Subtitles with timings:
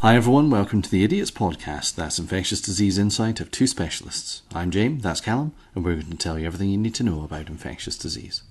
[0.00, 0.48] Hi, everyone.
[0.48, 1.96] Welcome to the Idiots Podcast.
[1.96, 4.42] That's infectious disease insight of two specialists.
[4.54, 7.24] I'm James, that's Callum, and we're going to tell you everything you need to know
[7.24, 8.44] about infectious disease.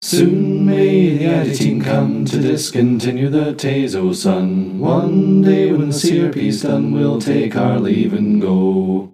[0.00, 4.78] Soon may the editing come to discontinue the Tazocin.
[4.78, 9.12] One day when the CRP's done, we'll take our leave and go.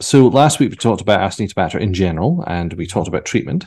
[0.00, 3.66] So last week we talked about Acinetobacter in general, and we talked about treatment.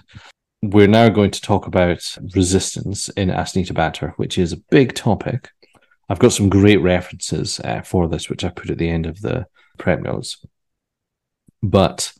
[0.63, 5.52] We're now going to talk about resistance in Acinetobacter, which is a big topic
[6.09, 9.21] I've got some great references uh, for this, which I put at the end of
[9.21, 9.45] the
[9.77, 10.43] prep notes.
[11.63, 12.12] But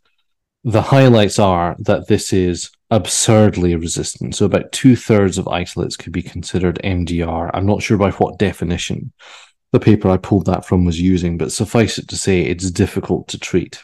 [0.64, 4.36] the highlights are that this is absurdly resistant.
[4.36, 7.50] So about two thirds of isolates could be considered MDR.
[7.54, 9.12] I'm not sure by what definition
[9.72, 13.30] the paper I pulled that from was using, but suffice it to say, it's difficult
[13.30, 13.84] to treat,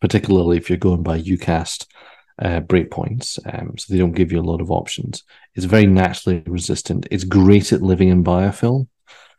[0.00, 1.86] particularly if you're going by EUCAST
[2.40, 3.38] uh, breakpoints.
[3.52, 5.24] Um, so they don't give you a lot of options.
[5.54, 7.06] It's very naturally resistant.
[7.10, 8.88] It's great at living in biofilm.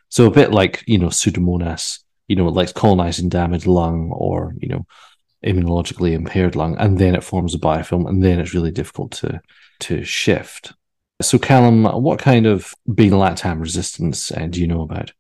[0.10, 4.54] So a bit like, you know, Pseudomonas, you know, it likes colonizing damaged lung or,
[4.60, 4.85] you know,
[5.46, 9.41] immunologically impaired lung, and then it forms a biofilm, and then it's really difficult to
[9.79, 10.74] to shift.
[11.22, 15.13] So, Callum, what kind of beta lactam resistance uh, do you know about?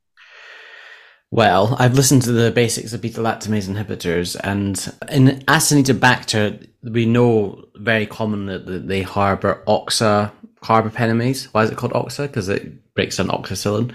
[1.31, 4.77] Well, I've listened to the basics of beta lactamase inhibitors, and
[5.09, 10.31] in Acinetobacter, we know very common that they harbor oxa
[10.63, 11.45] carbapenemase.
[11.45, 12.27] Why is it called oxa?
[12.27, 13.93] Because it breaks down oxacillin.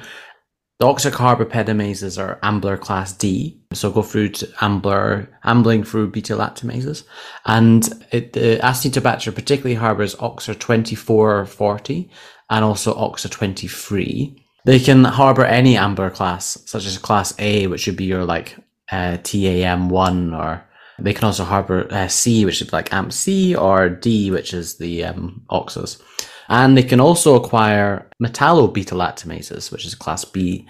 [0.79, 7.05] The oxacarbapenemases are Ambler class D, so go through to Ambler, ambling through beta lactamases.
[7.47, 12.11] And it, the Acinetobacter particularly harbors OXA 2440
[12.51, 14.45] and also OXA 23.
[14.67, 18.57] They can harbor any Ambler class, such as class A, which would be your like
[18.92, 20.62] uh, TEM1, or
[20.98, 25.05] they can also harbor uh, C, which is like AMP-C, or D, which is the
[25.05, 26.00] um, OXAs.
[26.48, 30.67] And they can also acquire metallo beta lactamases, which is class B.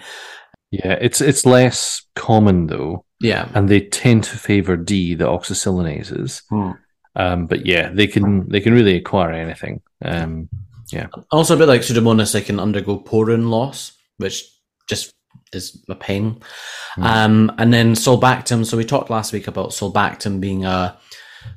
[0.71, 3.05] Yeah, it's it's less common though.
[3.19, 6.43] Yeah, and they tend to favor D, the oxacillinases.
[6.49, 6.71] Hmm.
[7.15, 9.81] Um, but yeah, they can they can really acquire anything.
[10.03, 10.49] Um,
[10.91, 11.07] yeah.
[11.31, 14.43] Also, a bit like Pseudomonas, they can undergo porin loss, which
[14.89, 15.13] just
[15.53, 16.39] is a pain.
[16.97, 17.03] Mm.
[17.03, 18.65] Um, and then sulbactam.
[18.65, 20.97] So we talked last week about sulbactam being a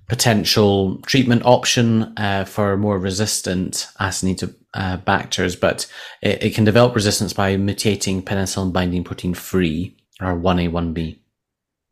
[0.08, 5.86] potential treatment option uh, for more resistant acinetobacters, but
[6.22, 11.18] it, it, can develop resistance by mutating penicillin binding protein 3 or 1A1B.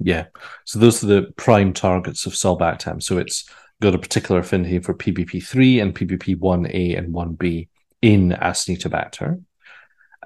[0.01, 0.27] Yeah.
[0.65, 3.03] So those are the prime targets of sulbactam.
[3.03, 3.49] So it's
[3.81, 7.69] got a particular affinity for PBP3 and PBP1A and 1B
[8.03, 9.43] in Acinetobacter.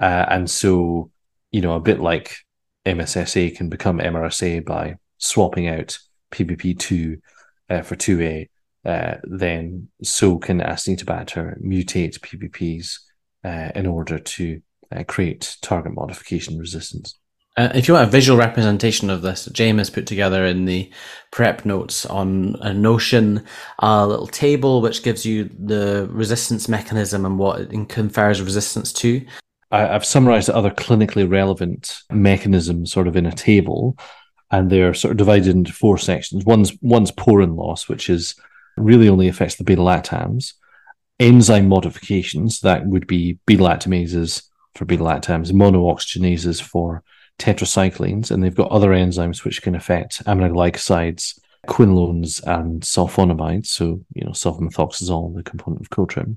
[0.00, 1.10] Uh, and so,
[1.52, 2.36] you know, a bit like
[2.84, 5.98] MSSA can become MRSA by swapping out
[6.32, 7.20] PBP2
[7.70, 8.48] uh, for 2A,
[8.84, 12.98] uh, then so can Acinetobacter mutate PBPs
[13.44, 14.60] uh, in order to
[14.94, 17.18] uh, create target modification resistance.
[17.56, 20.90] Uh, if you want a visual representation of this, James has put together in the
[21.32, 23.44] prep notes on a Notion
[23.80, 29.24] a little table which gives you the resistance mechanism and what it confers resistance to.
[29.72, 33.96] I, have summarized other clinically relevant mechanisms sort of in a table,
[34.50, 36.44] and they're sort of divided into four sections.
[36.44, 38.34] One's one's porin loss, which is
[38.76, 40.52] really only affects the beta lactams.
[41.18, 44.44] Enzyme modifications that would be beta lactamases
[44.74, 47.02] for beta lactams, monooxygenases for
[47.38, 53.66] tetracyclines, and they've got other enzymes which can affect aminoglycosides, quinolones, and sulfonamides.
[53.66, 56.36] So, you know, sulfamethoxazole, the component of Cotrim.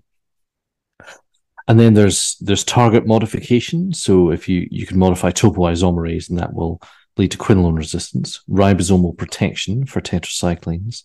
[1.68, 3.94] And then there's there's target modification.
[3.94, 6.82] So if you you can modify topoisomerase, and that will
[7.18, 11.04] lead to quinolone resistance, ribosomal protection for tetracyclines,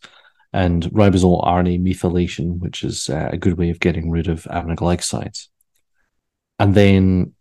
[0.52, 5.48] and ribosomal RNA methylation, which is uh, a good way of getting rid of aminoglycosides.
[6.58, 7.32] And then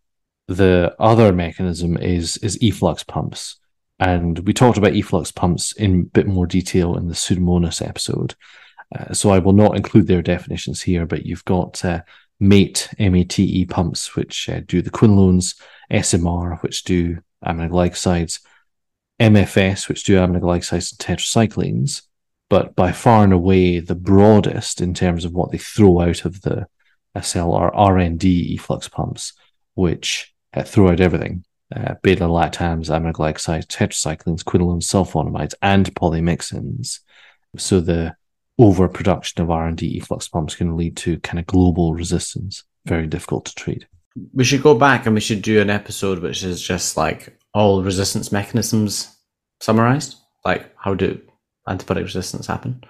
[0.47, 3.57] the other mechanism is is efflux pumps.
[3.99, 8.35] And we talked about efflux pumps in a bit more detail in the Pseudomonas episode.
[8.97, 12.01] Uh, so I will not include their definitions here, but you've got uh,
[12.39, 15.55] MATE, MATE pumps, which uh, do the quinolones,
[15.91, 18.39] SMR, which do aminoglycosides,
[19.19, 22.03] MFS, which do aminoglycosides and tetracyclines.
[22.49, 26.41] But by far and away, the broadest in terms of what they throw out of
[26.41, 26.67] the
[27.21, 29.33] cell are RND efflux pumps,
[29.75, 31.43] which uh, throw out everything
[31.75, 36.99] uh, beta lactams, aminoglycosides, tetracyclines, quinolones, sulfonamides, and polymyxins.
[37.57, 38.15] So the
[38.59, 42.63] overproduction of RND efflux pumps can lead to kind of global resistance.
[42.85, 43.85] Very difficult to treat.
[44.33, 47.81] We should go back and we should do an episode which is just like all
[47.83, 49.15] resistance mechanisms
[49.61, 50.15] summarized.
[50.43, 51.19] Like how do
[51.67, 52.83] antibiotic resistance happen?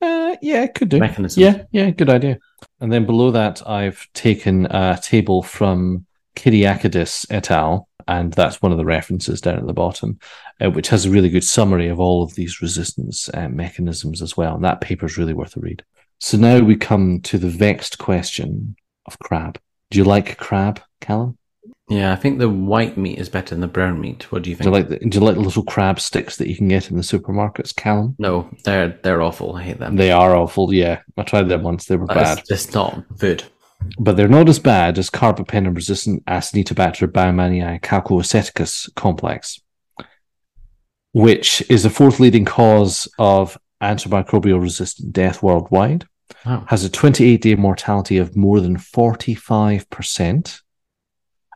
[0.00, 0.98] Uh, yeah, could do.
[0.98, 1.38] Mechanisms.
[1.38, 2.38] Yeah, yeah, good idea.
[2.80, 6.06] And then below that, I've taken a table from
[6.36, 10.18] Kyriakidis et al., and that's one of the references down at the bottom,
[10.64, 14.36] uh, which has a really good summary of all of these resistance uh, mechanisms as
[14.36, 14.54] well.
[14.54, 15.84] And that paper is really worth a read.
[16.18, 18.76] So now we come to the vexed question
[19.06, 19.58] of crab.
[19.90, 21.36] Do you like crab, Callum?
[21.88, 24.30] Yeah, I think the white meat is better than the brown meat.
[24.32, 24.88] What do you Do you think?
[24.90, 27.02] like the, do you like the little crab sticks that you can get in the
[27.02, 28.14] supermarkets, Callum?
[28.18, 29.56] no, they're they're awful.
[29.56, 29.96] I hate them.
[29.96, 30.72] They are awful.
[30.72, 31.86] Yeah, I tried them once.
[31.86, 33.44] They were That's bad, just not food.
[33.98, 39.60] But they're not as bad as carbapenem-resistant Acinetobacter baumannii calcoaceticus complex,
[41.12, 46.06] which is the fourth leading cause of antimicrobial-resistant death worldwide.
[46.46, 46.64] Wow.
[46.68, 50.60] Has a 28-day mortality of more than 45%,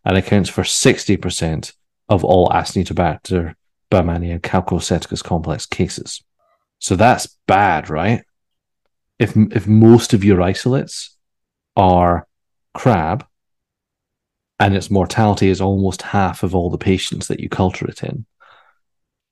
[0.04, 1.72] and accounts for 60%
[2.08, 3.54] of all Acinetobacter
[3.90, 6.22] baumannii calcoaceticus complex cases.
[6.78, 8.22] So that's bad, right?
[9.18, 11.15] If if most of your isolates
[11.76, 12.26] are
[12.74, 13.26] crab,
[14.58, 18.24] and its mortality is almost half of all the patients that you culture it in,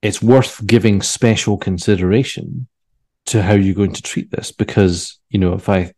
[0.02, 2.68] it's worth giving special consideration
[3.26, 4.52] to how you're going to treat this.
[4.52, 5.92] Because you know, if I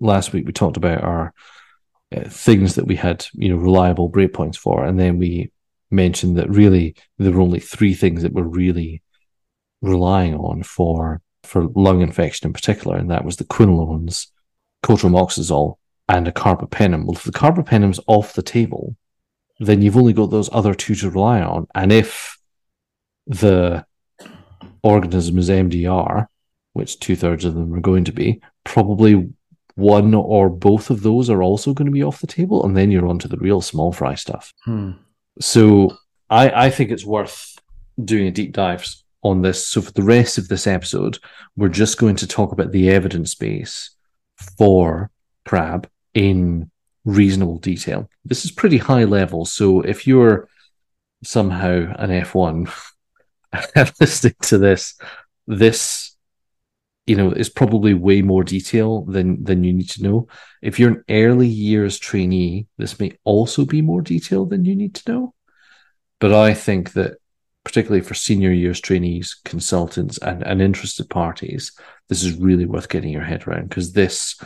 [0.00, 1.32] last week we talked about our
[2.14, 5.52] uh, things that we had, you know, reliable breakpoints for, and then we
[5.90, 9.02] mentioned that really there were only three things that we're really
[9.82, 14.32] relying on for for lung infection in particular, and that was the quinolones,
[14.82, 15.76] cotrimoxazole,
[16.08, 17.04] and a carbapenem.
[17.04, 18.96] Well, if the carbapenem's off the table,
[19.58, 21.66] then you've only got those other two to rely on.
[21.74, 22.38] And if
[23.26, 23.84] the
[24.82, 26.26] organism is MDR,
[26.72, 29.30] which two thirds of them are going to be, probably
[29.76, 32.90] one or both of those are also going to be off the table, and then
[32.90, 34.52] you're on to the real small fry stuff.
[34.64, 34.92] Hmm.
[35.40, 35.96] So
[36.30, 37.58] I, I think it's worth
[38.02, 38.86] doing a deep dive
[39.22, 39.66] on this.
[39.66, 41.18] So for the rest of this episode,
[41.56, 43.90] we're just going to talk about the evidence base
[44.58, 45.10] for
[45.44, 46.70] crab in
[47.04, 48.08] reasonable detail.
[48.24, 49.44] This is pretty high level.
[49.44, 50.48] So if you're
[51.22, 52.72] somehow an F1
[54.00, 54.98] listening to this,
[55.46, 56.16] this
[57.06, 60.28] you know is probably way more detail than than you need to know.
[60.62, 64.94] If you're an early years trainee, this may also be more detail than you need
[64.96, 65.34] to know.
[66.18, 67.18] But I think that
[67.64, 71.72] particularly for senior years trainees, consultants, and, and interested parties,
[72.08, 74.38] this is really worth getting your head around because this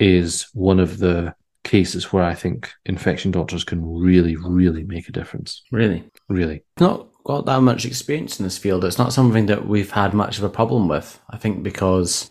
[0.00, 5.12] is one of the cases where I think infection doctors can really, really make a
[5.12, 5.62] difference.
[5.70, 6.62] Really, Really.
[6.80, 8.84] not got that much experience in this field.
[8.84, 11.20] It's not something that we've had much of a problem with.
[11.28, 12.30] I think because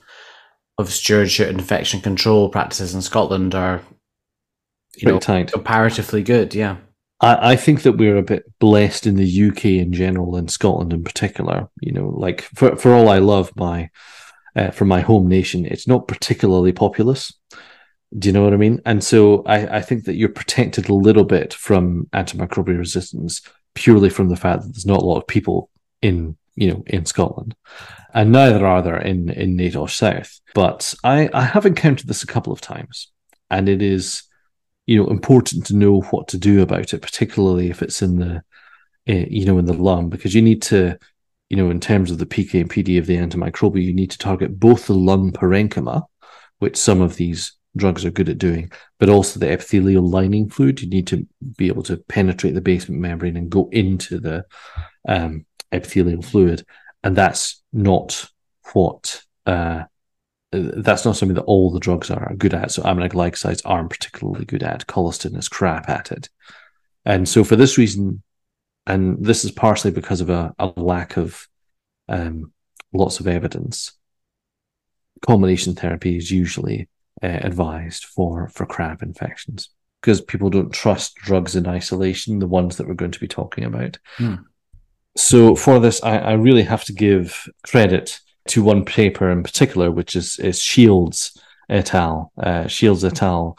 [0.80, 3.82] of stewardship infection control practices in Scotland are,
[4.96, 5.52] you Pretty know, tight.
[5.52, 6.56] comparatively good.
[6.56, 6.78] Yeah.
[7.22, 10.92] I, I think that we're a bit blessed in the UK in general and Scotland
[10.92, 11.70] in particular.
[11.82, 13.90] You know, like for, for all I love my
[14.60, 17.34] uh, from my home nation, it's not particularly populous.
[18.18, 18.82] Do you know what I mean?
[18.86, 23.42] And so I, I think that you're protected a little bit from antimicrobial resistance
[23.76, 25.70] purely from the fact that there's not a lot of people
[26.02, 27.56] in you know in Scotland,
[28.14, 30.42] and neither are there in in NATOS South.
[30.54, 33.12] But I I have encountered this a couple of times,
[33.50, 34.24] and it is
[34.88, 38.36] you know important to know what to do about it, particularly if it's in the
[39.08, 40.98] uh, you know in the lung, because you need to
[41.50, 44.18] you know in terms of the PK and PD of the antimicrobial, you need to
[44.18, 46.04] target both the lung parenchyma,
[46.60, 50.82] which some of these drugs are good at doing, but also the epithelial lining fluid.
[50.82, 54.46] You need to be able to penetrate the basement membrane and go into the
[55.08, 56.66] um, epithelial fluid,
[57.04, 58.26] and that's not
[58.74, 59.24] what.
[59.46, 59.84] Uh,
[60.52, 62.72] that's not something that all the drugs are good at.
[62.72, 64.88] So aminoglycosides aren't particularly good at.
[64.88, 66.30] Colistin is crap at it.
[67.06, 68.24] And so for this reason,
[68.90, 71.48] and this is partially because of a, a lack of
[72.08, 72.52] um,
[72.94, 73.94] lots of evidence,
[75.22, 76.90] combination therapy is usually
[77.22, 79.70] uh, advised for for crab infections
[80.02, 83.66] because people don't trust drugs in isolation, the ones that we're going to be talking
[83.66, 83.98] about.
[84.18, 84.36] Hmm.
[85.18, 89.92] So for this, I, I really have to give credit to one paper in particular,
[89.92, 91.38] which is, is Shields
[91.70, 92.32] et al.
[92.38, 93.58] Uh, Shields et al.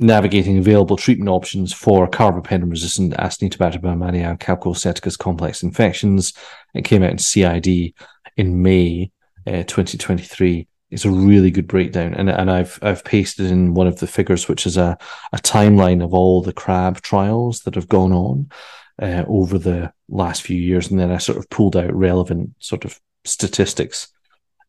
[0.00, 6.32] Navigating available treatment options for carbapenem-resistant Acinetobacter baumannii calcoaceticus complex infections.
[6.74, 7.94] It came out in CID
[8.36, 9.10] in May
[9.46, 10.68] uh, 2023.
[10.90, 14.48] It's a really good breakdown, and and I've I've pasted in one of the figures,
[14.48, 14.96] which is a
[15.32, 18.50] a timeline of all the crab trials that have gone on
[19.00, 22.84] uh, over the last few years, and then I sort of pulled out relevant sort
[22.84, 24.08] of statistics,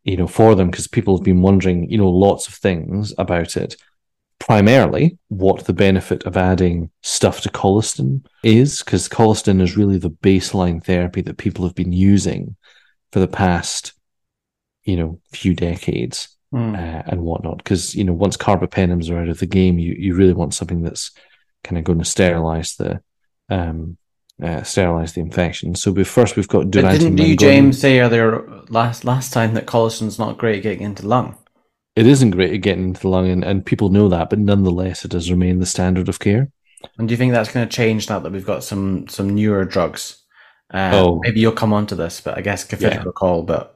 [0.03, 3.55] you know, for them because people have been wondering, you know, lots of things about
[3.55, 3.75] it.
[4.39, 10.09] Primarily, what the benefit of adding stuff to colistin is, because colistin is really the
[10.09, 12.55] baseline therapy that people have been using
[13.11, 13.93] for the past,
[14.83, 16.73] you know, few decades Hmm.
[16.73, 17.57] uh, and whatnot.
[17.57, 20.81] Because you know, once carbapenems are out of the game, you you really want something
[20.81, 21.11] that's
[21.63, 23.01] kind of going to sterilize the
[23.49, 23.97] um,
[24.41, 25.75] uh, sterilize the infection.
[25.75, 27.35] So we first we've got But didn't you.
[27.35, 31.37] James, say earlier last last time that colistin's not great getting into lung?
[31.95, 35.03] It isn't great at getting into the lung, and, and people know that, but nonetheless,
[35.03, 36.49] it does remain the standard of care.
[36.97, 39.65] And do you think that's going to change now that we've got some some newer
[39.65, 40.23] drugs?
[40.73, 41.19] Uh, Oh.
[41.23, 43.03] maybe you'll come on to this, but I guess give it Yeah.
[43.05, 43.43] a call.
[43.43, 43.75] But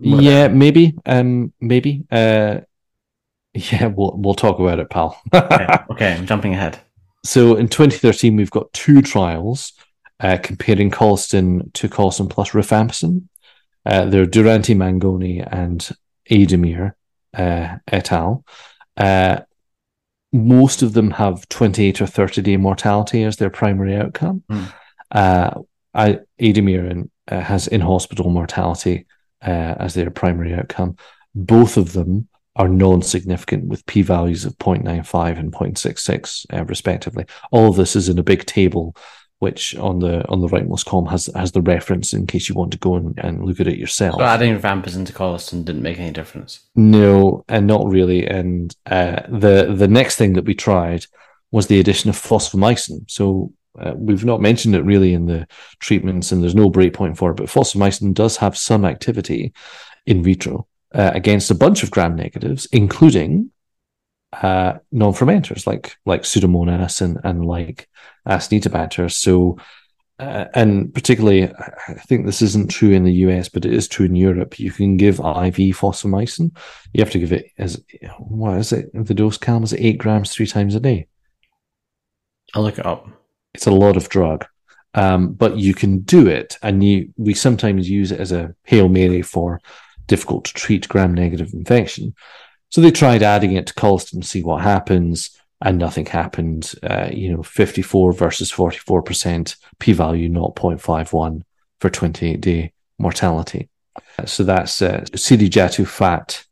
[0.00, 2.04] Yeah, maybe, um, maybe.
[2.10, 2.60] Uh,
[3.54, 5.20] yeah, we'll we'll talk about it, pal.
[5.32, 6.78] okay, okay, I'm jumping ahead.
[7.24, 9.72] So in 2013, we've got two trials
[10.20, 13.24] uh, comparing colistin to colistin plus rifampicin.
[13.86, 15.88] Uh, they're Durante Mangoni and
[16.30, 16.92] Aydemir
[17.34, 18.44] uh, et al.
[18.96, 19.40] Uh,
[20.32, 24.42] most of them have 28 or 30 day mortality as their primary outcome.
[24.48, 24.64] Hmm.
[25.10, 25.50] Uh,
[25.94, 29.06] I, Aydemir in, uh, has in hospital mortality
[29.42, 30.96] uh, as their primary outcome.
[31.34, 37.24] Both of them are non-significant with p-values of 0.95 and 0.66 uh, respectively.
[37.52, 38.96] All of this is in a big table,
[39.40, 42.72] which on the on the rightmost column has has the reference in case you want
[42.72, 44.16] to go and, and look at it yourself.
[44.16, 46.60] So adding vampers into colistin didn't make any difference.
[46.74, 48.26] No, and not really.
[48.26, 51.06] And uh, the the next thing that we tried
[51.50, 53.08] was the addition of fosfomycin.
[53.10, 55.46] So uh, we've not mentioned it really in the
[55.78, 57.36] treatments, and there's no breakpoint for it.
[57.36, 59.52] But fosfomycin does have some activity
[60.04, 63.50] in vitro uh, against a bunch of gram negatives, including
[64.32, 67.88] uh, non-fermenters like like Pseudomonas and and like
[68.26, 69.10] Acinetobacter.
[69.10, 69.58] So.
[70.20, 73.86] Uh, and particularly, I I think this isn't true in the US, but it is
[73.86, 74.58] true in Europe.
[74.58, 76.50] You can give IV fosfomycin,
[76.92, 77.80] you have to give it as
[78.18, 78.90] what is it?
[78.92, 81.06] The dose calm is eight grams three times a day.
[82.52, 83.06] I'll look it up.
[83.54, 84.44] It's a lot of drug,
[84.94, 88.88] um, but you can do it, and you we sometimes use it as a hail
[88.88, 89.60] mary for
[90.08, 92.14] difficult to treat gram negative infection.
[92.70, 96.74] So they tried adding it to colistin to see what happens, and nothing happened.
[96.82, 101.42] Uh, you know, fifty four versus forty four percent, p value 0.51
[101.80, 103.68] for twenty eight day mortality.
[104.26, 106.44] So that's uh, Sirijatuphat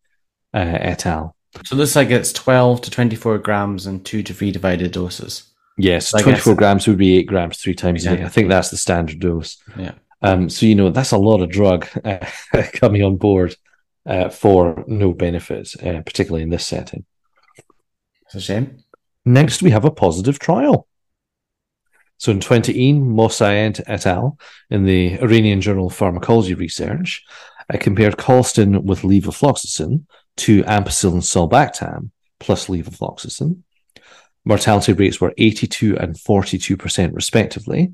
[0.55, 1.37] uh, et al.
[1.65, 5.45] So this like it's 12 to 24 grams and two to three divided doses.
[5.79, 8.25] Yes, I 24 grams would be eight grams three times a day.
[8.25, 9.63] I think that's the standard dose.
[9.77, 9.93] Yeah.
[10.23, 12.25] Um, so, you know, that's a lot of drug uh,
[12.73, 13.55] coming on board
[14.07, 17.05] uh, for no benefit, uh, particularly in this setting.
[18.27, 18.79] It's a shame.
[19.25, 20.87] Next, we have a positive trial.
[22.19, 24.39] So in 2018, Mosaed et al.
[24.71, 27.23] in the Iranian Journal of Pharmacology Research
[27.73, 30.05] uh, compared colistin with levofloxacin
[30.39, 33.63] to ampicillin sulbactam plus levofloxacin.
[34.45, 37.93] Mortality rates were 82 and 42% respectively,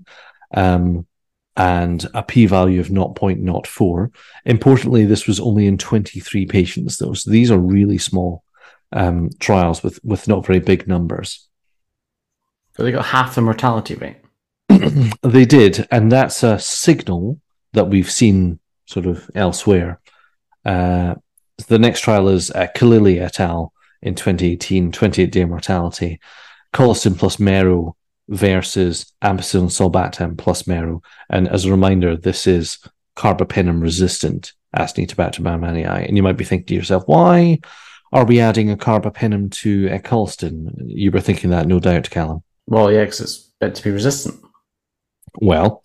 [0.54, 1.07] um,
[1.56, 4.11] and a p-value of 0.04.
[4.47, 7.12] Importantly, this was only in 23 patients, though.
[7.12, 8.42] So these are really small
[8.92, 11.49] um, trials with, with not very big numbers.
[12.76, 14.16] So they got half the mortality rate.
[15.23, 17.38] they did, and that's a signal
[17.75, 20.00] that we've seen sort of elsewhere.
[20.64, 21.16] Uh,
[21.68, 23.73] the next trial is uh, Khalili et al.
[24.00, 26.18] in 2018, 28 day mortality,
[26.73, 27.97] colistin plus mero
[28.29, 31.02] versus ampicillin sulbactam plus mero.
[31.29, 32.79] And as a reminder, this is
[33.17, 36.07] carbapenem resistant Acinetobacter baumannii.
[36.07, 37.59] And you might be thinking to yourself, why
[38.12, 40.71] are we adding a carbapenem to a colistin?
[40.87, 42.43] You were thinking that, no doubt, Callum.
[42.67, 44.41] Well, yeah, because it's meant to be resistant.
[45.41, 45.83] Well,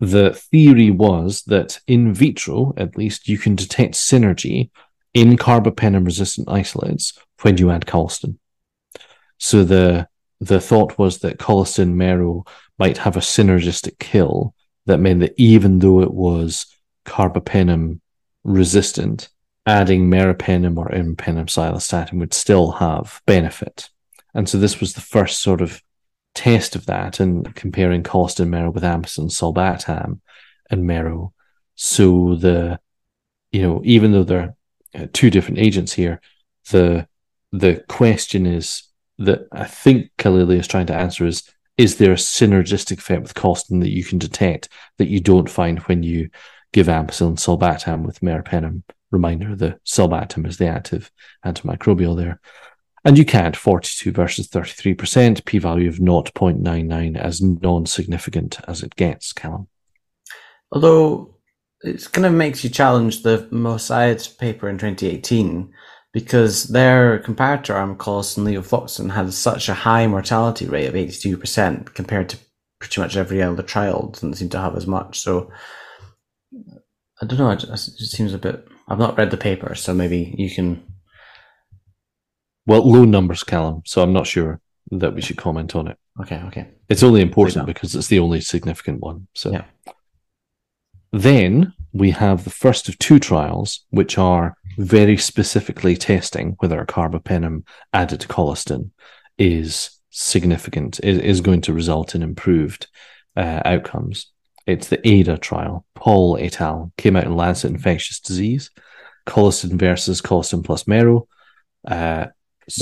[0.00, 4.70] the theory was that in vitro, at least, you can detect synergy
[5.14, 8.38] in carbapenem resistant isolates when you add colistin.
[9.38, 10.08] So the
[10.42, 12.44] the thought was that colistin mero
[12.76, 14.54] might have a synergistic kill
[14.86, 16.66] that meant that even though it was
[17.06, 18.00] carbapenem
[18.42, 19.28] resistant,
[19.66, 23.88] adding meropenem or imipenem cilastatin would still have benefit.
[24.34, 25.80] And so this was the first sort of
[26.34, 30.18] test of that and comparing colistin mero with ampicillin sulbactam
[30.70, 31.32] and mero.
[31.76, 32.80] So the,
[33.52, 34.56] you know, even though they're
[34.92, 36.20] uh, two different agents here,
[36.70, 37.06] the
[37.52, 38.82] the question is
[39.18, 41.42] that I think Khalili is trying to answer is
[41.78, 45.78] is there a synergistic effect with colistin that you can detect that you don't find
[45.80, 46.28] when you
[46.72, 48.82] give ampicillin sulbactam with meropenem?
[49.10, 51.10] Reminder: the sulbactam is the active
[51.44, 52.40] antimicrobial there.
[53.04, 58.94] And you can't 42 versus 33%, p value of 0.99 as non significant as it
[58.94, 59.66] gets, Callum.
[60.70, 61.36] Although
[61.82, 65.72] it's kind of makes you challenge the Mossad paper in 2018
[66.12, 72.28] because their comparator arm, colistin levofloxacin, had such a high mortality rate of 82% compared
[72.30, 72.38] to
[72.78, 74.08] pretty much every other trial.
[74.08, 75.18] Doesn't seem to have as much.
[75.20, 75.50] So
[77.20, 77.50] I don't know.
[77.50, 78.66] It just, seems a bit.
[78.88, 80.82] I've not read the paper, so maybe you can.
[82.66, 84.60] Well, low numbers, Callum, so I'm not sure.
[84.90, 85.96] that we should comment on it.
[86.20, 86.68] Okay, okay.
[86.90, 89.26] It's only important because it's the only significant one.
[89.34, 89.64] So Yeah.
[91.12, 96.86] then we have the first of two trials, which are very specifically testing whether a
[96.86, 98.90] carbapenem added to colistin
[99.38, 102.86] is significant, is, is going to result in improved
[103.36, 104.26] uh, outcomes.
[104.66, 105.84] It's the ADA trial.
[105.94, 106.92] Paul et al.
[106.96, 108.70] came out in Lancet Infectious Disease,
[109.26, 111.26] colistin versus colistin plus mero.
[111.86, 112.26] Uh,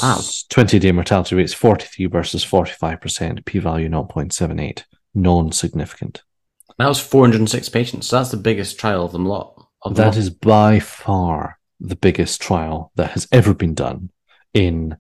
[0.02, 0.20] Wow.
[0.50, 6.22] 20 day mortality rates 43 versus 45%, p value 0.78, non significant.
[6.78, 8.06] That was 406 patients.
[8.06, 9.66] So that's the biggest trial of them lot.
[9.82, 10.18] Of them That all.
[10.18, 14.10] is by far the biggest trial that has ever been done
[14.54, 14.96] in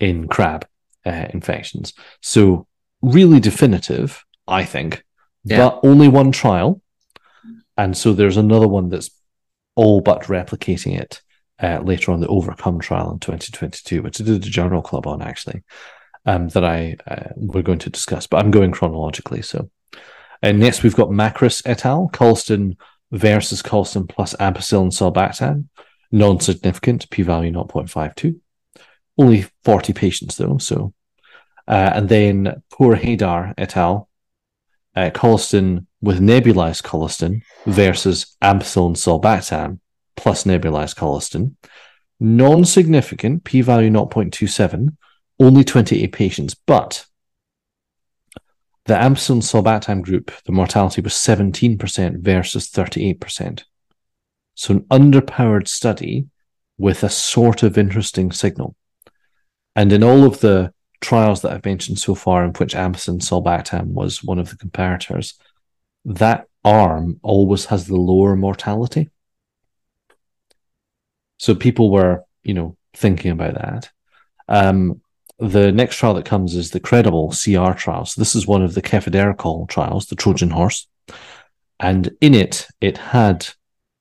[0.00, 0.66] in crab
[1.06, 1.92] uh, infections.
[2.20, 2.66] So
[3.02, 5.04] really definitive, I think,
[5.44, 5.58] Yeah.
[5.58, 6.80] but only one trial,
[7.76, 9.10] and so there's another one that's
[9.74, 11.20] all but replicating it
[11.62, 15.22] uh, later on the Overcome trial in 2022, which I did a journal club on
[15.22, 15.62] actually,
[16.26, 18.26] um, that I uh, we're going to discuss.
[18.26, 19.42] But I'm going chronologically.
[19.42, 19.70] So,
[20.42, 22.10] and next we've got Makris et al.
[22.12, 22.76] colistin
[23.10, 25.66] versus colistin plus ampicillin sulbactam,
[26.12, 28.38] non-significant, p-value 0.52.
[29.18, 30.58] Only 40 patients though.
[30.58, 30.92] So,
[31.66, 34.08] uh, and then Pourheidar et al.
[34.94, 39.78] Uh, colistin with nebulized colistin versus ampicillin sulbactam
[40.16, 41.54] plus nebulized colistin.
[42.20, 44.94] Non-significant, p-value 0.27,
[45.40, 47.06] only 28 patients, but
[48.84, 53.62] the ampicillin sulbactam group, the mortality was 17% versus 38%.
[54.54, 56.26] So an underpowered study
[56.78, 58.74] with a sort of interesting signal.
[59.74, 63.88] And in all of the trials that I've mentioned so far, in which ampicillin sulbactam
[63.88, 65.34] was one of the comparators,
[66.04, 69.10] that arm always has the lower mortality.
[71.38, 73.90] So people were, you know, thinking about that.
[74.48, 75.00] Um,
[75.38, 78.06] the next trial that comes is the CREDIBLE-CR trial.
[78.06, 80.86] So this is one of the cefiderocol trials, the Trojan horse.
[81.80, 83.48] And in it, it had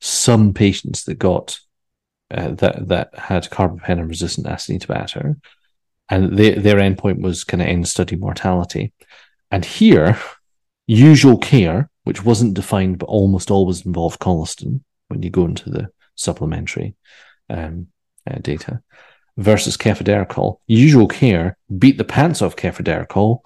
[0.02, 1.60] some patients that got
[2.32, 5.40] uh, that that had carbapenem resistant Acinetobacter,
[6.10, 8.94] and they, their endpoint was kind of end study mortality.
[9.52, 10.18] And here,
[10.88, 15.90] usual care, which wasn't defined but almost always involved colistin when you go into the
[16.16, 16.96] supplementary
[17.50, 17.88] um,
[18.30, 18.82] uh, data,
[19.38, 20.58] versus cefiderocol.
[20.68, 23.40] Usual care beat the pants off cefiderocol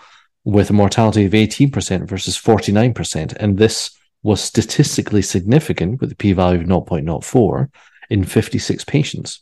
[0.43, 3.33] with a mortality of 18% versus 49%.
[3.37, 3.94] And this
[4.25, 7.69] was statistically significant with a p value of 0.04
[8.09, 9.41] in 56 patients.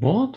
[0.00, 0.36] What?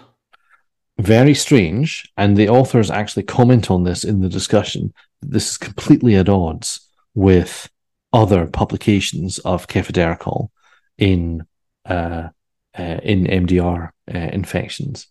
[0.97, 2.09] Very strange.
[2.15, 4.93] And the authors actually comment on this in the discussion.
[5.21, 7.69] This is completely at odds with
[8.13, 10.47] other publications of cefiderocol
[10.97, 11.45] in
[11.85, 12.29] uh,
[12.79, 15.07] uh, in MDR uh, infections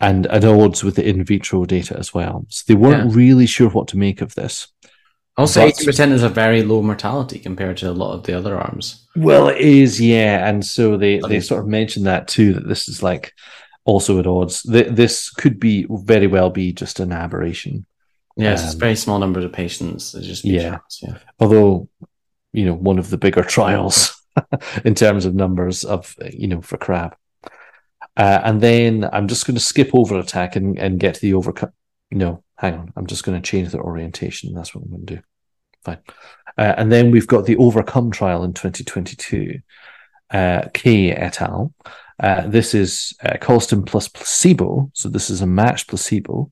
[0.00, 2.44] and at odds with the in vitro data as well.
[2.48, 3.16] So they weren't Yeah.
[3.16, 4.66] really sure what to make of this.
[5.36, 8.56] Also, eighty percent is a very low mortality compared to a lot of the other
[8.58, 9.06] arms.
[9.16, 12.52] Well, it is, yeah, and so they they sort of mentioned that too.
[12.54, 13.32] That this is like
[13.84, 14.62] also at odds.
[14.62, 17.86] Th- This could be very well be just an aberration.
[18.36, 20.12] It's Um, very small numbers of patients.
[20.12, 20.70] Just Yeah.
[20.70, 21.18] chance, yeah.
[21.38, 21.88] Although,
[22.52, 24.20] you know, one of the bigger trials
[24.84, 27.14] in terms of numbers of you know for crab.
[28.16, 31.34] Uh, and then I'm just going to skip over attack and, and get to the
[31.34, 31.72] overcome.
[32.10, 32.92] No, hang on.
[32.94, 34.52] I'm just going to change the orientation.
[34.52, 35.22] That's what I'm going to do.
[35.82, 35.98] Fine.
[36.58, 39.60] Uh, and then we've got the overcome trial in 2022.
[40.30, 41.72] Uh, Kaye et al.
[42.22, 44.90] Uh, this is uh, colistin plus placebo.
[44.92, 46.50] So this is a matched placebo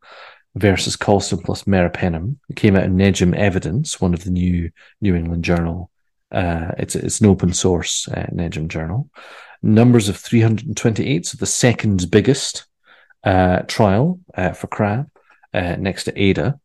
[0.55, 2.37] versus colistin plus meropenem.
[2.49, 4.71] It came out in NEJM Evidence, one of the new
[5.03, 5.91] New England Journal.
[6.33, 9.11] Uh, it's it's an open source uh, NEJM journal.
[9.63, 12.67] Numbers of 328, so the second biggest
[13.25, 15.09] uh, trial uh, for crab,
[15.55, 16.59] uh, next to ADA.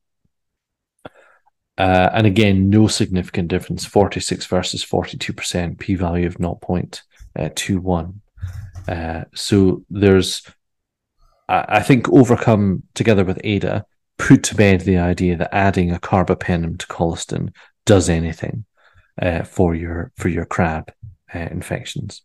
[1.77, 8.13] Uh, and again, no significant difference 46 versus 42%, p value of 0.21.
[8.87, 10.43] Uh, so there's,
[11.49, 13.85] I, I think, overcome together with ADA
[14.17, 17.51] put to bed the idea that adding a carbapenem to colistin
[17.85, 18.65] does anything
[19.21, 20.91] uh, for your for your crab
[21.33, 22.21] uh, infections.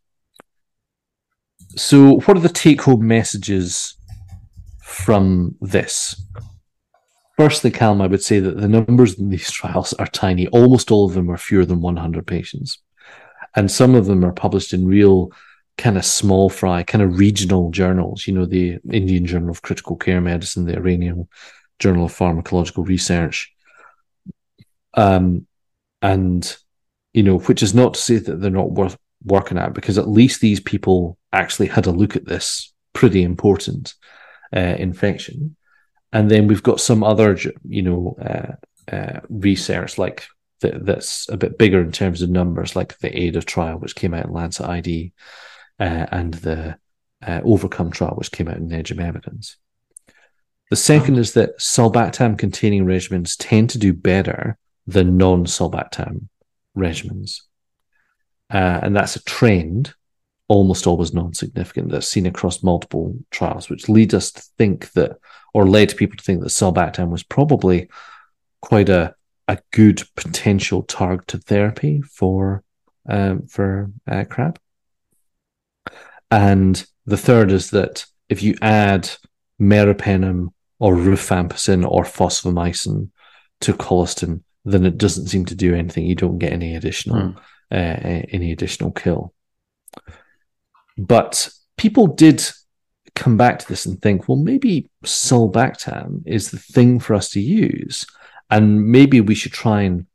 [1.77, 3.98] So, what are the take-home messages
[4.89, 6.21] from this?
[7.37, 10.49] Firstly, Calm, I would say that the numbers in these trials are tiny.
[10.49, 12.79] Almost all of them are fewer than 100 patients.
[13.55, 15.31] And some of them are published in real
[15.77, 19.95] kind of small fry, kind of regional journals, you know, the Indian Journal of Critical
[19.95, 21.29] Care Medicine, the Iranian
[21.79, 23.53] Journal of Pharmacological Research.
[24.95, 25.47] Um,
[26.01, 26.57] and,
[27.13, 30.09] you know, which is not to say that they're not worth working at, because at
[30.09, 33.95] least these people actually had a look at this pretty important
[34.55, 35.57] uh, infection
[36.13, 40.27] and then we've got some other, you know, uh, uh, research like
[40.61, 44.15] that, that's a bit bigger in terms of numbers, like the ADA trial, which came
[44.15, 45.13] out in Lancet ID,
[45.79, 46.77] uh, and the
[47.27, 49.57] uh, Overcome trial, which came out in of Evidence.
[50.71, 56.29] The second is that sulbactam containing regimens tend to do better than non sulbactam
[56.77, 57.43] regimens.
[58.51, 59.95] Uh, and that's a trend,
[60.49, 65.19] almost always non significant, that's seen across multiple trials, which lead us to think that,
[65.55, 67.89] or led people to think that sulbactam was probably
[68.61, 69.15] quite a,
[69.47, 72.65] a good potential targeted therapy for
[73.09, 74.59] um, for uh, crab.
[76.31, 79.11] And the third is that if you add
[79.61, 83.11] meropenem or rifampicin or fosfomycin
[83.61, 86.05] to colistin, then it doesn't seem to do anything.
[86.05, 87.37] You don't get any additional mm.
[87.73, 89.33] uh, any additional kill.
[90.99, 92.45] But people did
[93.15, 97.41] come back to this and think, well, maybe sulbactam is the thing for us to
[97.41, 98.07] use,
[98.51, 100.07] and maybe we should try and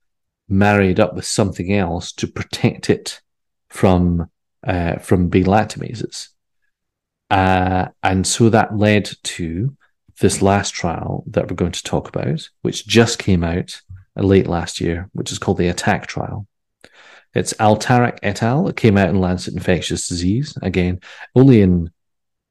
[0.49, 3.21] marry it up with something else to protect it
[3.69, 4.29] from
[4.65, 6.29] uh, from beta lactamases.
[7.29, 9.75] Uh, and so that led to
[10.19, 13.81] this last trial that we're going to talk about, which just came out
[14.15, 16.47] late last year, which is called the ATTACK trial.
[17.33, 18.67] It's Altarac et al.
[18.67, 20.57] It came out in Lancet Infectious Disease.
[20.61, 20.99] Again,
[21.35, 21.91] only in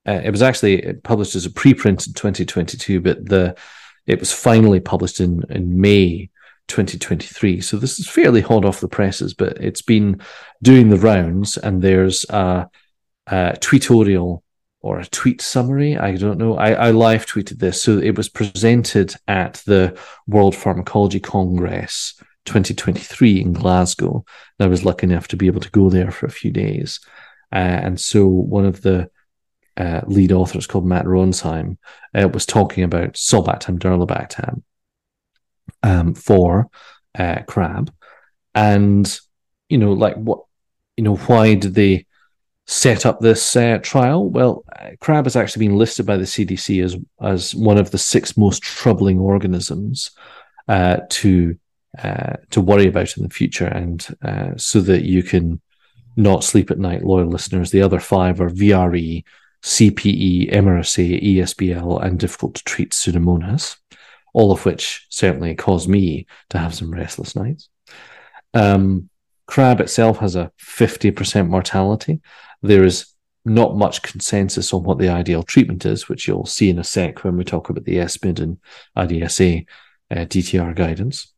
[0.06, 3.56] uh, it was actually published as a preprint in 2022, but the
[4.06, 6.30] it was finally published in in May
[6.68, 7.60] 2023.
[7.60, 10.20] So this is fairly hot off the presses, but it's been
[10.62, 12.68] doing the rounds, and there's a,
[13.28, 14.42] a tweetorial
[14.80, 15.96] or a tweet summary.
[15.96, 16.56] I don't know.
[16.56, 17.80] I, I live tweeted this.
[17.80, 24.24] So it was presented at the World Pharmacology Congress 2023 in Glasgow.
[24.58, 27.00] And I was lucky enough to be able to go there for a few days.
[27.52, 29.10] Uh, and so one of the
[29.76, 31.76] uh, lead authors called Matt Ronsheim
[32.14, 34.62] uh, was talking about sulbactam durlobactam
[35.82, 36.68] um, for
[37.18, 37.92] uh, crab.
[38.54, 39.18] And,
[39.68, 40.44] you know, like what,
[40.96, 42.06] you know, why did they
[42.66, 44.28] set up this uh, trial?
[44.28, 44.64] Well,
[45.00, 48.62] crab has actually been listed by the CDC as as one of the six most
[48.62, 50.10] troubling organisms
[50.68, 51.58] uh, to
[51.98, 55.60] uh, to worry about in the future, and uh, so that you can
[56.16, 57.70] not sleep at night, loyal listeners.
[57.70, 59.24] The other five are VRE,
[59.62, 63.76] CPE, MRSA, ESBL, and difficult to treat Pseudomonas,
[64.34, 67.68] all of which certainly cause me to have some restless nights.
[68.54, 69.08] Um,
[69.46, 72.20] crab itself has a 50% mortality,
[72.62, 73.12] there is
[73.44, 77.24] not much consensus on what the ideal treatment is, which you'll see in a sec
[77.24, 78.58] when we talk about the ESCMID and
[78.96, 79.66] IDSA
[80.10, 81.31] uh, DTR guidance.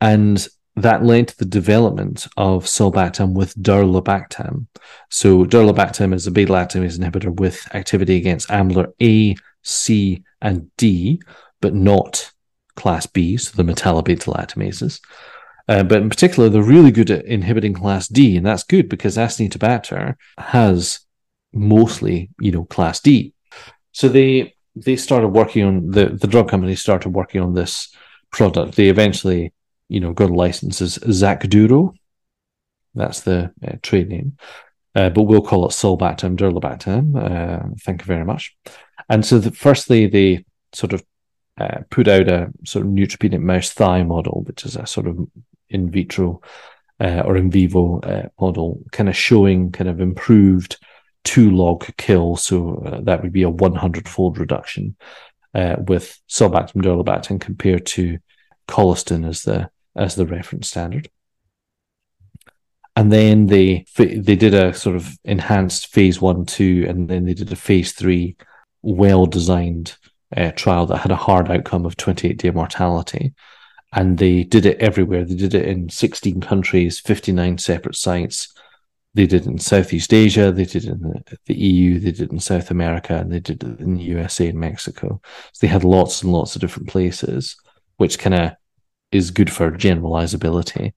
[0.00, 4.66] And that led to the development of sulbactam with durlobactam.
[5.10, 11.20] So durlobactam is a beta lactamase inhibitor with activity against Ambler A, C, and D,
[11.60, 12.32] but not
[12.76, 15.00] class B, so the metallo-beta lactamases.
[15.68, 19.16] Uh, but in particular, they're really good at inhibiting class D, and that's good because
[19.16, 21.00] Acinetobacter has
[21.52, 23.34] mostly, you know, class D.
[23.92, 27.94] So they they started working on the the drug company started working on this
[28.32, 28.76] product.
[28.76, 29.52] They eventually,
[29.90, 31.94] you know, got a license as Xacduro.
[32.94, 34.36] That's the uh, trade name.
[34.94, 37.16] Uh, but we'll call it sulbactam durlobactam.
[37.16, 38.56] Uh, thank you very much.
[39.08, 41.04] And so, the, firstly, they sort of
[41.58, 45.18] uh, put out a sort of neutropenic mouse thigh model, which is a sort of
[45.68, 46.40] in vitro
[47.00, 50.76] uh, or in vivo uh, model, kind of showing kind of improved
[51.24, 52.36] two log kill.
[52.36, 54.96] So uh, that would be a 100 fold reduction
[55.52, 58.18] with sulbactam durlobactam compared to
[58.68, 61.10] colistin as the as the reference standard.
[62.96, 67.34] And then they they did a sort of enhanced phase one, two, and then they
[67.34, 68.36] did a phase three,
[68.82, 69.96] well designed
[70.36, 73.34] uh, trial that had a hard outcome of 28 day mortality
[73.92, 75.24] and they did it everywhere.
[75.24, 78.52] They did it in 16 countries, 59 separate sites.
[79.14, 82.20] They did it in Southeast Asia, they did it in the, the, EU, they did
[82.20, 85.20] it in South America, and they did it in the USA and Mexico.
[85.52, 87.56] So they had lots and lots of different places,
[87.96, 88.52] which kind of
[89.12, 90.92] is good for generalizability.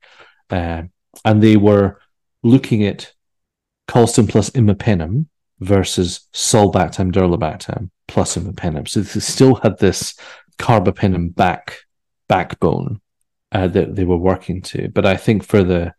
[0.50, 0.84] Uh,
[1.26, 2.00] and they were
[2.44, 3.12] looking at
[3.88, 5.28] colistin plus imipenem
[5.60, 8.88] versus sulbactam durlobactam plus imipenem.
[8.88, 10.16] So they still had this
[10.60, 11.78] carbapenem back
[12.28, 13.02] backbone
[13.52, 14.90] uh, that they were working to.
[14.90, 15.94] But I think for the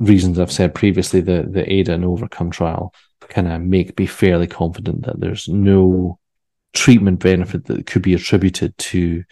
[0.00, 2.94] reasons I've said previously, the the Ada and Overcome trial
[3.28, 6.18] kind of make me fairly confident that there's no
[6.72, 9.24] treatment benefit that could be attributed to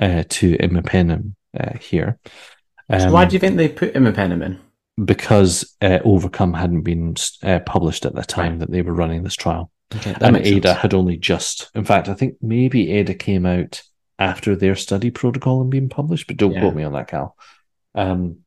[0.00, 2.18] uh, to imipenem uh, here.
[2.90, 4.60] Um, so why do you think they put him imipenem in?
[5.04, 8.60] Because uh, Overcome hadn't been uh, published at the time right.
[8.60, 9.70] that they were running this trial.
[9.94, 10.80] Okay, and ADA sense.
[10.80, 11.70] had only just.
[11.74, 13.82] In fact, I think maybe ADA came out
[14.18, 16.60] after their study protocol had been published, but don't Yeah.
[16.60, 17.36] quote me on that, Cal.
[17.94, 18.38] Um,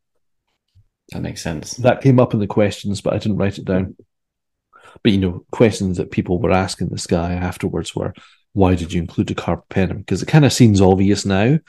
[1.12, 1.76] That makes sense.
[1.78, 3.96] that came up in the questions, but I didn't write it down.
[5.04, 8.14] But you know, questions that people were asking this guy afterwards were,
[8.54, 11.60] "Why did you include a carbapenem?" Because it kind of seems obvious now.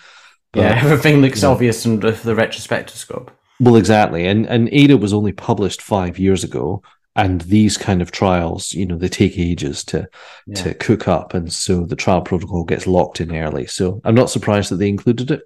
[0.53, 1.49] But- yeah, everything looks yeah.
[1.49, 3.29] obvious under the, retrospectoscope.
[3.61, 6.83] Well, exactly, and and Ada was only published five years ago,
[7.15, 10.09] and these kind of trials, you know, they take ages to
[10.47, 10.63] Yeah.
[10.63, 13.67] to cook up, and so the trial protocol gets locked in early.
[13.67, 15.43] So I'm not surprised that they included it.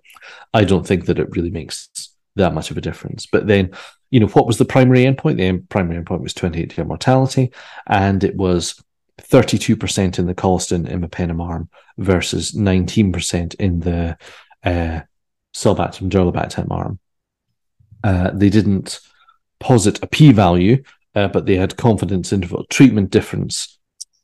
[0.55, 1.89] I don't think that it really makes
[2.37, 3.27] that much of a difference.
[3.27, 3.71] But then,
[4.11, 5.37] you know, what was the primary endpoint?
[5.39, 7.53] The primary endpoint was 28 year mortality,
[7.87, 8.83] and it was
[9.23, 14.17] 32% in the colistin imipenem arm versus 19% in the
[14.67, 15.01] uh,
[15.55, 16.99] sulbactam durlobactam arm.
[18.05, 19.01] Uh, they didn't
[19.59, 20.83] posit a p-value,
[21.15, 23.79] uh, but they had confidence interval treatment difference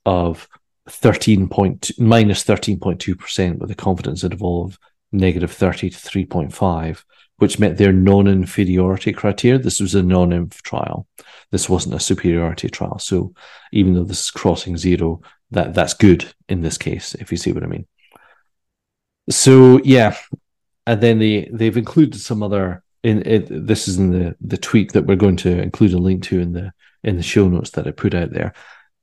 [0.05, 0.47] of
[0.89, 4.79] 13 point minus 13.2% with a confidence interval of
[5.13, 7.05] negative 30 to 3.5
[7.39, 9.59] which met their non-inferiority criteria.
[9.59, 11.09] This was a non-inf trial.
[11.51, 13.01] This wasn't a superiority trial.
[13.01, 13.35] So
[13.73, 17.53] even though this is crossing zero that that's good in this case if you see
[17.53, 17.87] what i mean
[19.31, 20.17] so yeah
[20.87, 24.93] and then they they've included some other in it this is in the the tweet
[24.93, 26.73] that we're going to include a link to in the
[27.05, 28.53] in the show notes that i put out there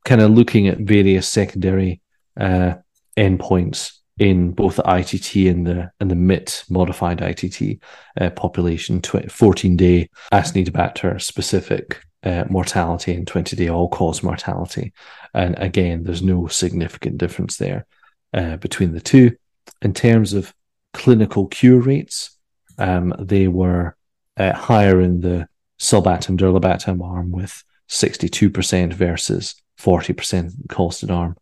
[0.04, 2.00] kind of looking at various secondary
[2.38, 2.74] uh,
[3.16, 7.82] endpoints in both the ITT and the and the MIT modified ITT
[8.20, 14.92] uh, population, tw- 14 day Acinetobacter specific uh, mortality and 20 day all cause mortality.
[15.32, 17.86] And again, there's no significant difference there
[18.34, 19.36] uh, between the two.
[19.82, 20.54] In terms of
[20.92, 22.36] clinical cure rates,
[22.78, 23.96] um, they were
[24.36, 31.36] uh, higher in the sulbactam durlobactam arm with 62% versus 40% colistin arm.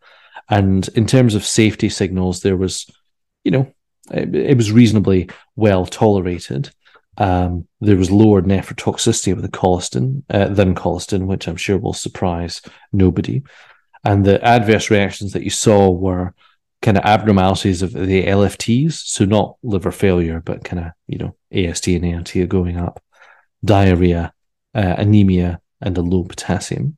[0.49, 2.87] And in terms of safety signals, there was,
[3.45, 3.73] you know,
[4.11, 6.71] it, it was reasonably well tolerated.
[7.19, 11.93] Um, there was lower nephrotoxicity with the colistin uh, than colistin, which I'm sure will
[11.93, 13.43] surprise nobody.
[14.05, 16.35] And the adverse reactions that you saw were
[16.83, 21.37] kind of abnormalities of the LFTs, so not liver failure, but kind of you know
[21.53, 23.03] AST and ALT are going up,
[23.65, 24.33] diarrhea,
[24.75, 26.97] uh, anemia, and a low potassium.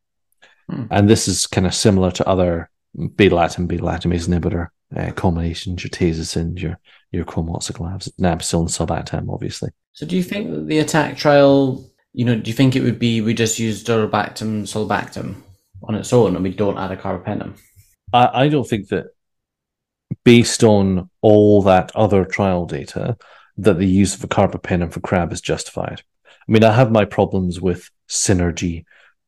[0.68, 0.84] Hmm.
[0.90, 2.70] And this is kind of similar to other
[3.16, 6.78] beta lactam beta lactamase inhibitor uh, combinations, your tazocin, your
[7.12, 9.70] your co-amoxiclavs, nabicil, and sulbactam, obviously.
[9.92, 12.98] So do you think that the attack trial, you know, do you think it would
[12.98, 15.36] be we just use durlobactam, sulbactam
[15.82, 17.58] on its own and we don't add a carbapenem?
[18.12, 19.06] I, I don't think that
[20.24, 23.16] based on all that other trial data
[23.56, 26.02] that the use of a carbapenem for crab is justified.
[26.26, 28.84] I mean, I have my problems with synergy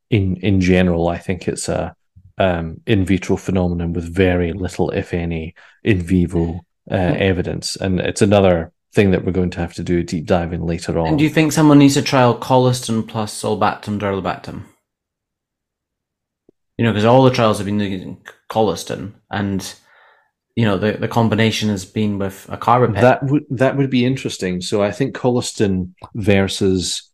[0.09, 1.07] in in general.
[1.07, 1.95] I think it's a
[2.37, 5.53] um, in vitro phenomenon with very little, if any,
[5.83, 9.99] in vivo uh, evidence, and it's another thing that we're going to have to do
[9.99, 11.07] a deep dive in later on.
[11.07, 14.63] And do you think someone needs to trial colistin plus sulbactam, durlobactam?
[16.77, 18.17] You know, because all the trials have been using
[18.49, 19.75] colistin, and
[20.55, 23.01] you know the the combination has been with a carbapenem.
[23.01, 24.61] That would that would be interesting.
[24.61, 27.09] So I think colistin versus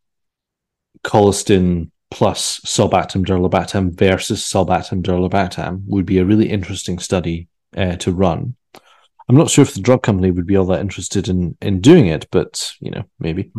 [1.04, 7.47] colistin plus sulbactam durlobactam versus sulbactam durlobactam would be a really interesting study
[7.78, 8.56] uh, to run.
[9.30, 12.08] I'm not sure if the drug company would be all that interested in in doing
[12.08, 13.52] it, but you know maybe.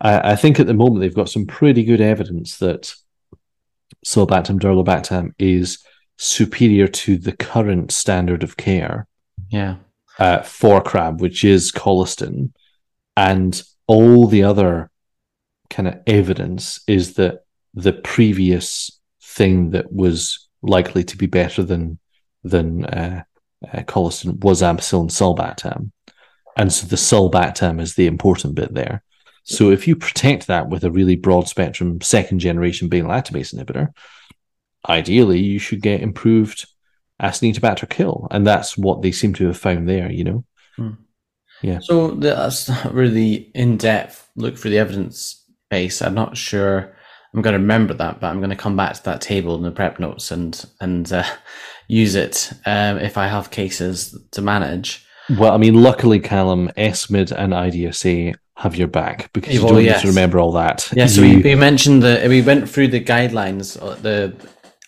[0.00, 2.94] I, I think at the moment they've got some pretty good evidence that
[4.06, 5.84] sulbactam durlobactam is
[6.16, 9.06] superior to the current standard of care
[9.50, 9.76] yeah,
[10.18, 12.52] uh, for crab, which is colistin,
[13.16, 14.90] and all the other
[15.70, 18.90] kind of evidence is that the previous
[19.22, 21.98] thing that was likely to be better than
[22.42, 23.22] than uh,
[23.72, 25.90] uh, colistin was ampicillin sulbactam,
[26.56, 29.02] and so the sulbactam is the important bit there.
[29.44, 33.88] So if you protect that with a really broad spectrum second generation beta lactamase inhibitor,
[34.86, 36.66] ideally you should get improved
[37.22, 40.10] Acinetobacter kill, and that's what they seem to have found there.
[40.10, 40.96] You know,
[41.62, 41.80] Yeah.
[41.80, 46.00] So that's not really in depth look for the evidence base.
[46.02, 46.94] I'm not sure.
[47.34, 49.62] I'm going to remember that, but I'm going to come back to that table in
[49.62, 51.24] the prep notes and and uh,
[51.88, 55.04] use it um, if I have cases to manage.
[55.38, 59.84] Well, I mean, luckily, Callum, ESCMID and IDSA have your back because you Well, don't
[59.84, 59.98] yes.
[59.98, 60.90] need to remember all that.
[60.96, 64.34] Yeah, so You- we, we mentioned the we went through the guidelines, uh, the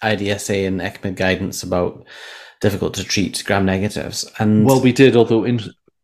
[0.02, 2.04] IDSA and ESCMID guidance about
[2.60, 5.60] difficult to treat gram negatives, and well, we did, although in,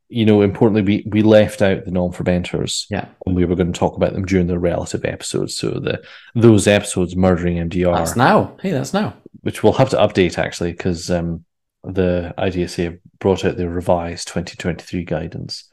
[0.09, 3.09] you know, importantly, we, we left out the non-fermenters Yeah.
[3.27, 5.57] and we were going to talk about them during the relative episodes.
[5.57, 6.03] So the
[6.35, 8.57] those episodes, Murdering MDR, That's now.
[8.63, 9.15] Hey, that's now.
[9.43, 11.45] which we'll have to update actually because um,
[11.85, 15.69] the IDSA brought out their revised 2023 guidance.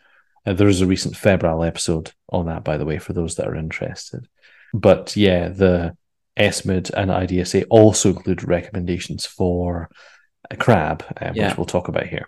[0.45, 3.47] Uh, there is a recent febrile episode on that, by the way, for those that
[3.47, 4.27] are interested.
[4.73, 5.95] But yeah, the
[6.37, 9.89] ESCMID and IDSA also include recommendations for
[10.49, 11.49] a crab, uh, Yeah.
[11.49, 12.27] which we'll talk about here.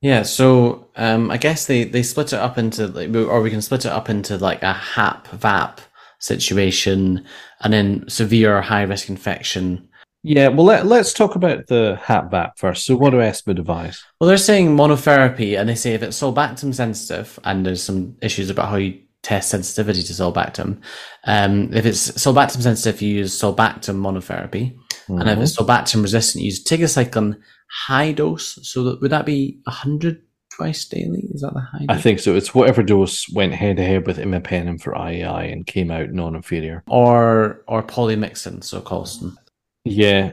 [0.00, 3.62] Yeah, so um, I guess they, they split it up into, like, or we can
[3.62, 5.80] split it up into like a HAP VAP
[6.18, 7.24] situation
[7.60, 9.88] and then severe high risk infection.
[10.24, 12.86] Yeah, well, let, let's talk about the HAP-VAP first.
[12.86, 14.04] So, what do ESCMID advise?
[14.20, 18.48] Well, they're saying monotherapy, and they say if it's sulbactam sensitive, and there's some issues
[18.48, 20.80] about how you test sensitivity to sulbactam.
[21.24, 24.76] Um, if it's sulbactam sensitive, you use sulbactam monotherapy,
[25.08, 27.40] and if it's sulbactam resistant, you use tigecycline
[27.86, 28.58] high dose.
[28.62, 31.28] So that, would that be hundred twice daily?
[31.32, 31.86] Is that the high?
[31.86, 31.96] dose?
[31.96, 32.34] I think so.
[32.34, 36.82] It's whatever dose went head to head with imipenem for IEI and came out non-inferior.
[36.88, 39.36] or or polymyxin, so colistin.
[39.84, 40.32] Yeah.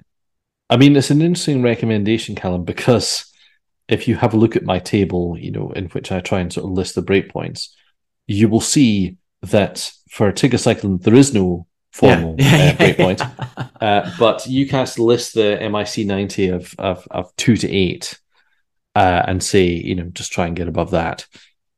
[0.69, 3.25] I mean, it's an interesting recommendation, Callum, because
[3.88, 6.54] if you have a look at my table, you know, in which I try and
[6.54, 7.69] sort of list the breakpoints,
[8.30, 12.36] you will see that for tigecycline, there is no formal uh,
[12.78, 13.22] breakpoint.
[13.82, 18.20] Uh, but EUCAST lists the MIC 90 of, of, of two to eight
[18.96, 21.26] uh, and say, you know, just try and get above that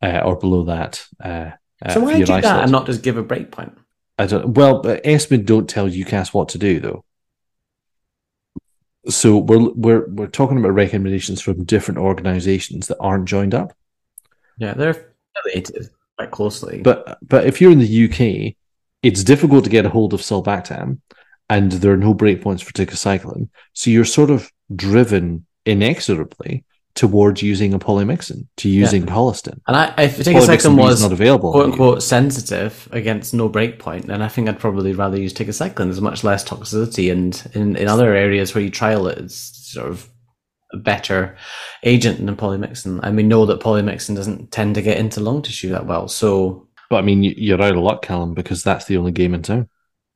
[0.02, 1.06] uh, or below that.
[1.24, 1.52] Uh,
[1.84, 3.76] uh, so why do that and not just give a breakpoint?
[4.20, 4.54] I don't.
[4.54, 7.06] Well, but don't tell EUCAST what to do though.
[9.08, 13.74] So we're we're we're talking about recommendations from different organisations that aren't joined up.
[14.60, 15.90] Yeah, they're related
[16.22, 16.82] quite closely.
[16.82, 18.56] But but if you're in the UK,
[19.04, 21.00] it's difficult to get a hold of sulbactam,
[21.50, 23.50] and there are no breakpoints for tigecycline.
[23.74, 29.60] So you're sort of driven inexorably towards using a polymyxin, to using colistin.
[29.66, 30.28] and I, if is
[30.68, 31.52] was not available.
[31.52, 35.76] quote unquote sensitive against no breakpoint, then I think I'd probably rather use tigecycline.
[35.86, 39.90] There's much less toxicity, and in, in other areas where you trial it, it's sort
[39.90, 40.08] of
[40.74, 41.36] a better
[41.84, 43.00] agent than polymyxin.
[43.04, 46.08] And we know that polymyxin doesn't tend to get into lung tissue that well.
[46.08, 49.34] So But I mean, you- you're out of luck, Callum, because that's the only game
[49.34, 49.70] in town.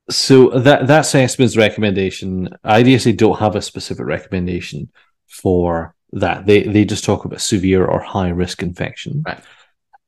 [0.09, 2.49] So that that's ESCMID's recommendation.
[2.63, 4.89] IDSA don't have a specific recommendation
[5.27, 6.45] for that.
[6.45, 9.23] They they just talk about severe or high risk infection.
[9.25, 9.39] Right.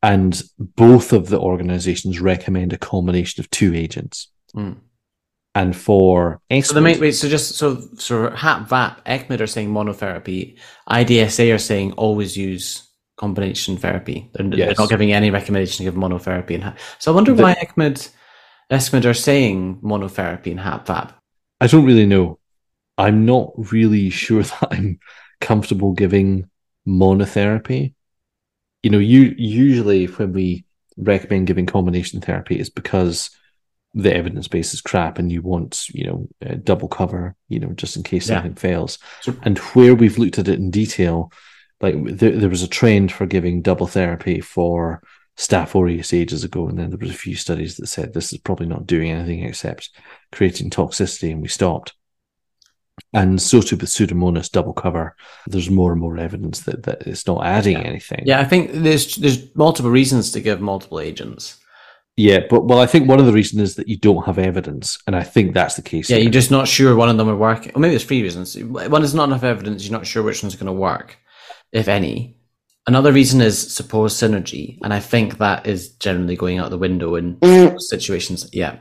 [0.04, 4.28] And both of the organizations recommend a combination of two agents.
[4.56, 4.76] Mm.
[5.58, 9.70] And for So the main wait, so just so so HAP VAP, ESCMID are saying
[9.70, 10.56] monotherapy,
[10.88, 14.30] IDSA are saying always use combination therapy.
[14.34, 16.78] They're, they're not giving any recommendation to give monotherapy and HAP.
[17.00, 18.08] So I wonder The- why ECMID,
[18.72, 21.20] ESCMID are saying monotherapy and HAP VAP.
[21.60, 22.38] I don't really know.
[23.00, 25.00] I'm not really sure that I'm
[25.41, 26.52] comfortable giving
[26.88, 27.96] monotherapy.
[28.84, 30.65] You know, you usually when we
[30.98, 33.32] recommend giving combination therapy, is because
[34.04, 37.70] the evidence base is crap, and you want you know uh, double cover, you know,
[37.82, 38.36] just in case Yeah.
[38.36, 39.00] something fails.
[39.22, 41.32] So- And where we've looked at it in detail,
[41.82, 45.02] like there, there was a trend for giving double therapy for
[45.38, 48.40] Staph aureus ages ago, and then there was a few studies that said this is
[48.40, 49.90] probably not doing anything except
[50.32, 51.94] creating toxicity, and we stopped.
[53.14, 57.28] And so too with Pseudomonas double cover, there's more and more evidence that, that it's
[57.28, 58.24] not adding anything.
[58.26, 61.58] Yeah, I think there's there's multiple reasons to give multiple agents.
[62.17, 64.97] Yeah, but well, I think one of the reasons is that you don't have evidence,
[65.06, 66.10] and I think that's the case.
[66.10, 66.23] Yeah, here.
[66.23, 67.69] you're just not sure one of them are work.
[67.75, 68.58] Or maybe there's three reasons.
[68.58, 69.86] One is not enough evidence.
[69.86, 71.15] You're not sure which one's going to work,
[71.71, 72.36] if any.
[72.88, 77.13] Another reason is supposed synergy, and I think that is generally going out the window
[77.15, 77.38] in
[77.80, 78.49] situations.
[78.51, 78.80] Yeah.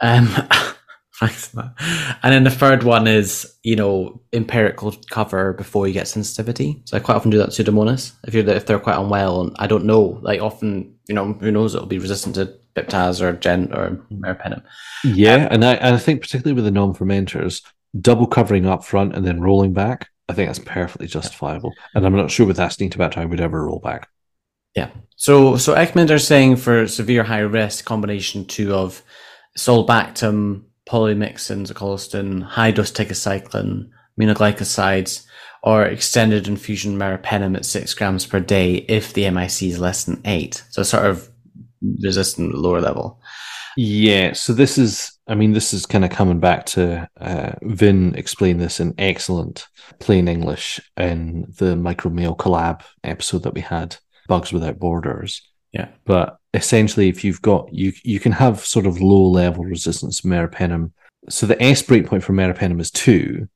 [0.00, 0.34] Um,
[1.20, 1.54] thanks.
[1.54, 6.80] And then the third one is, you know, empirical cover before you get sensitivity.
[6.86, 8.12] So I quite often do that with Pseudomonas.
[8.26, 11.50] If you're if they're quite unwell, and I don't know, like often, you know, who
[11.50, 14.62] knows, it'll be resistant to Piptaz or Gent or Meropenem.
[15.04, 17.62] yeah, um, and I and I think particularly with the non-fermenters,
[18.00, 21.72] double covering up front and then rolling back, I think that's perfectly justifiable.
[21.94, 24.08] And I'm not sure with Acinetobacter I would ever roll back.
[24.74, 24.90] Yeah.
[25.16, 29.02] So so ESCMID are saying for severe high risk combination two of
[29.56, 35.26] sulbactam, polymyxin, colistin, high dose tigecycline, aminoglycosides,
[35.62, 40.20] or extended infusion meropenem at six grams per day if the MIC is less than
[40.24, 40.64] eight.
[40.70, 41.28] So sort of
[42.02, 43.20] resistant lower level.
[43.76, 48.14] Yeah, so this is, I mean, this is kind of coming back to uh, Vin
[48.16, 49.66] explained this in excellent
[49.98, 53.96] plain English in the Micromail collab episode that we had,
[54.28, 55.40] Bugs Without Borders.
[55.72, 55.88] Yeah.
[56.04, 60.28] But essentially, if you've got, you you can have sort of low level resistance to
[60.28, 60.92] meropenem.
[61.30, 63.48] So the S breakpoint for meropenem is two,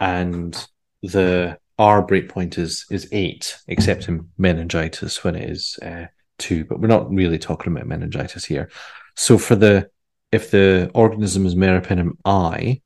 [0.00, 0.66] and
[1.02, 6.06] the R breakpoint is is eight, except in meningitis when it is uh,
[6.38, 6.64] two.
[6.64, 8.70] But we're not really talking about meningitis here.
[9.16, 9.90] So for the
[10.30, 12.82] if the organism is meropenem I,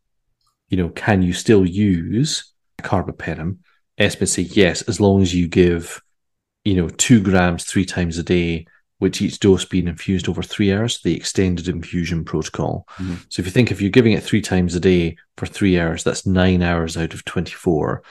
[0.68, 3.58] you know, can you still use carbapenem?
[3.98, 6.00] ESCMID say yes, as long as you give,
[6.64, 8.66] you know, two grams three times a day,
[8.98, 12.86] which each dose being infused over three hours, the extended infusion protocol.
[12.98, 13.18] Mhm.
[13.28, 16.04] So if you think if you're giving it three times a day for three hours,
[16.04, 18.02] that's nine hours out of 24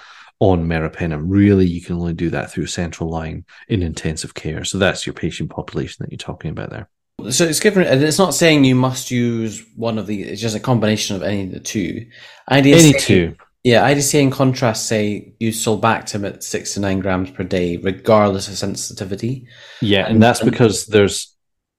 [0.42, 1.24] on meropenem.
[1.28, 4.66] Really, you can only do that through central line in intensive care.
[4.66, 6.90] So that's your patient population that you're talking about there.
[7.30, 10.24] So it's given, and it's not saying you must use one of the.
[10.24, 12.08] It's just a combination of any of the two.
[12.50, 13.36] IDSA, Any two.
[13.64, 18.48] Yeah, IDSA in contrast say use sulbactam at six to nine grams per day, regardless
[18.48, 19.48] of sensitivity.
[19.82, 21.36] Yeah, and that's because there's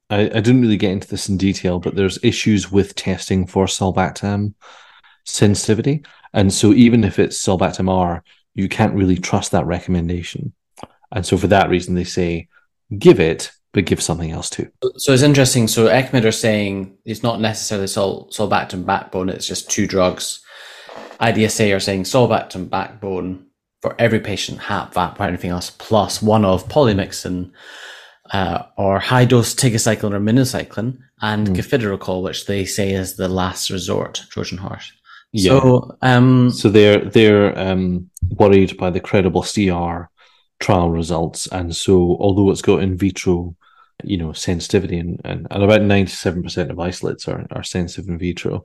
[0.09, 3.67] I, I didn't really get into this in detail, but there's issues with testing for
[3.67, 4.55] sulbactam
[5.25, 6.05] sensitivity.
[6.33, 8.23] And so even if it's sulbactam R,
[8.55, 10.53] you can't really trust that recommendation.
[11.11, 12.49] And so for that reason they say
[12.99, 14.71] give it, but give something else too.
[14.97, 15.67] So it's interesting.
[15.69, 20.43] So ESCMID are saying it's not necessarily sul- sulbactam backbone; it's just two drugs.
[21.21, 23.47] IDSA are saying sulbactam backbone
[23.81, 27.51] for every patient, HAP, VAP, or anything else, plus one of polymyxin
[28.33, 32.23] uh, or high dose tigecycline or minocycline, and Mm.
[32.23, 34.93] which they say is the last resort, Trojan horse.
[35.33, 35.61] Yeah.
[35.61, 40.11] So, um, So they're they're um, worried by the CREDIBLE-CR
[40.61, 43.57] trial results, and so although it's got in vitro,
[44.05, 48.09] you know, sensitivity, and, and, and about ninety seven percent of isolates are, are sensitive
[48.09, 48.63] in vitro,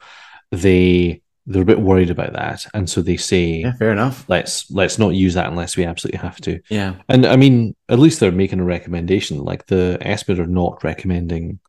[0.51, 4.26] they they're a bit worried about that, and so they say yeah, fair enough.
[4.28, 6.59] let's let's not use that unless we absolutely have to.
[6.70, 6.95] Yeah.
[7.07, 9.38] And I mean, at least they're making a recommendation.
[9.39, 11.59] Like the ESCMID are not recommending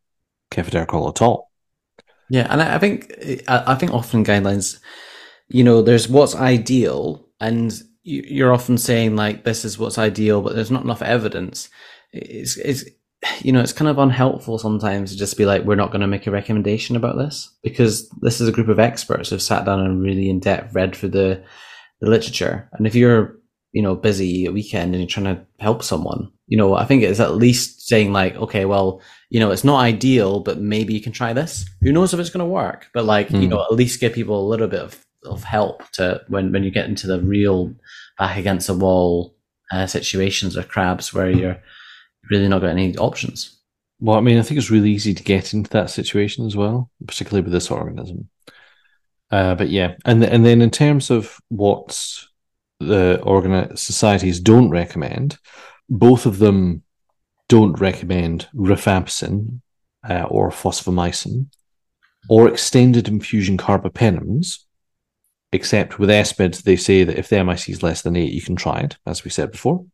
[0.51, 1.48] cefiderocol at all.
[2.31, 3.13] Yeah, and I think
[3.49, 4.79] I think often guidelines,
[5.49, 7.73] you know, there's what's ideal, and
[8.05, 11.69] you- you're often saying like this is what's ideal, but there's not enough evidence.
[12.13, 12.85] It's it's
[13.43, 16.07] you know it's kind of unhelpful sometimes to just be like we're not going to
[16.07, 19.81] make a recommendation about this because this is a group of experts who've sat down
[19.81, 21.43] and really in depth read through the
[22.01, 23.37] the literature, and if you're
[23.73, 27.03] you know busy a weekend and you're trying to help someone, you know, I think
[27.03, 29.01] it's at least saying like okay, well
[29.31, 31.67] you know, it's not ideal, but maybe you can try this.
[31.83, 32.89] Who knows if it's going to work?
[32.95, 33.49] But like, you Hmm.
[33.49, 36.71] know, at least give people a little bit of, of help to when, when you
[36.71, 37.75] get into the real
[38.19, 39.35] back against the wall
[39.71, 41.59] uh, situations or crabs where you're
[42.31, 43.57] really not got any options.
[44.01, 46.91] Well, I mean, I think it's really easy to get into that situation as well,
[47.07, 48.29] particularly with this organism.
[49.31, 52.01] Uh, but yeah, and and then in terms of what
[52.81, 55.37] the organ societies don't recommend,
[55.91, 56.83] both of them
[57.49, 59.61] don't recommend rifampicin
[60.09, 61.47] uh, or fosfomycin
[62.29, 64.65] or extended infusion carbapenems.
[65.51, 68.55] Except with ESCMID, they say that if the MIC is less than eight, you can
[68.55, 69.87] try it, as we said before.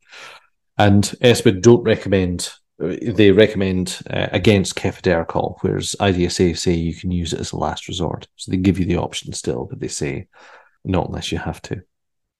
[0.77, 7.33] And ESCMID don't recommend they recommend uh, against cefiderocol, whereas IDSA say you can use
[7.33, 8.27] it as a last resort.
[8.37, 10.27] So they give you the option still, but they say
[10.85, 11.83] not unless you have to.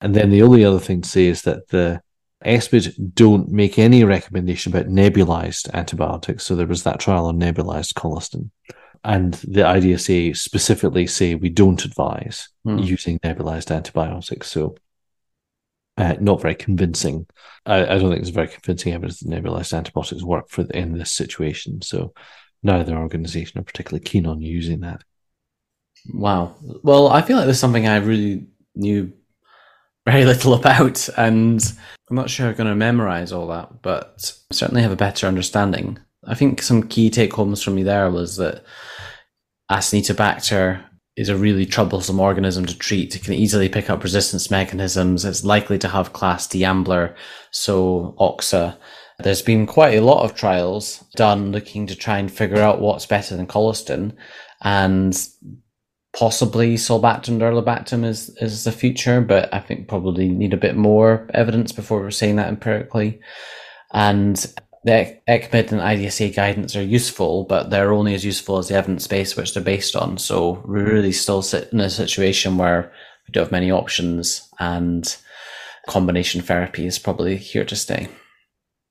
[0.01, 2.03] And then the only other thing to say is that the
[2.45, 6.45] ESCMID don't make any recommendation about nebulized antibiotics.
[6.45, 8.51] So there was that trial on nebulized colistin.
[9.03, 12.79] And the IDSA specifically say we don't advise Hmm.
[12.79, 14.51] using nebulized antibiotics.
[14.51, 14.77] So
[15.99, 17.27] uh, not very convincing.
[17.67, 20.97] I, I don't think there's very convincing evidence that nebulized antibiotics work for the, in
[20.97, 21.83] this situation.
[21.83, 22.15] So
[22.63, 25.03] neither organisation are particularly keen on using that.
[26.13, 26.55] Wow.
[26.83, 29.13] Well, I feel like there's something I really knew
[30.07, 31.63] very little about, and
[32.11, 35.99] I'm not sure I'm going to memorize all that, but certainly have a better understanding.
[36.27, 38.65] I think some key take homes from me there was that
[39.71, 40.85] Acinetobacter
[41.17, 43.15] is a really troublesome organism to treat.
[43.15, 45.25] It can easily pick up resistance mechanisms.
[45.25, 47.15] It's likely to have class D Ambler,
[47.51, 48.77] so OXA.
[49.21, 53.07] There's been quite a lot of trials done looking to try and figure out what's
[53.07, 54.17] better than colistin,
[54.63, 55.17] and
[56.15, 61.29] possibly sulbactam durlobactam is is the future, but I think probably need a bit more
[61.35, 63.21] evidence before we're saying that empirically.
[63.93, 64.37] And
[64.85, 69.07] the ESCMID and IDSA guidance are useful, but they're only as useful as the evidence
[69.07, 70.19] base which they're based on.
[70.19, 72.93] So we really still sit in a situation where
[73.27, 75.17] we don't have many options, and
[75.89, 78.09] combination therapy is probably here to stay.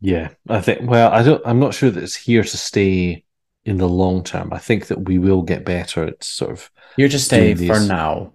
[0.01, 0.89] Yeah, I think.
[0.89, 1.41] Well, I don't.
[1.45, 3.22] I'm not sure that it's here to stay
[3.65, 4.51] in the long term.
[4.51, 8.33] I think that we will get better at sort of Here to stay for now.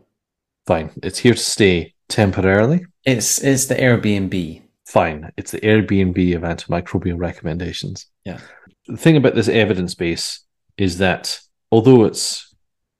[0.66, 0.90] fine.
[1.02, 2.86] It's here to stay temporarily.
[3.04, 4.62] It's it's the Airbnb.
[4.86, 5.32] Fine.
[5.36, 8.06] It's the Airbnb of antimicrobial recommendations.
[8.24, 8.40] Yeah.
[8.86, 10.40] The thing about this evidence base
[10.78, 12.54] is that although it's,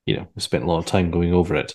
[0.04, 1.72] you know, we spent a lot of time going over it,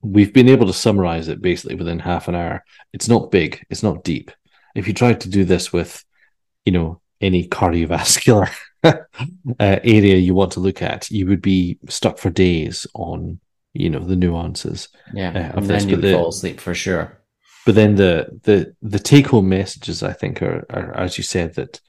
[0.00, 2.64] we've been able to summarize it basically within half an hour.
[2.94, 4.30] It's not big, it's not deep.
[4.74, 6.02] If you tried to do this with,
[6.64, 8.50] you know, any cardiovascular
[9.60, 13.40] uh, area you want to look at, you would be stuck for days on,
[13.72, 14.88] you know, the nuances.
[15.12, 15.82] Yeah, uh, and this.
[15.82, 17.20] then you'd the, fall asleep for sure.
[17.64, 21.54] but then the the the take home messages, I think, are, are as you said
[21.54, 21.80] that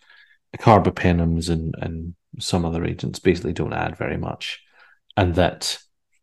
[0.58, 4.62] carbapenems and and some other agents basically don't add very much,
[5.16, 5.80] and that